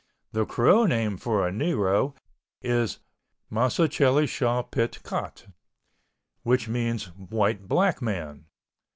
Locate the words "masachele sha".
3.51-4.63